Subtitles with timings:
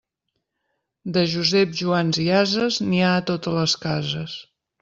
[1.17, 4.39] De Joseps, Joans i ases, n'hi ha a totes les cases.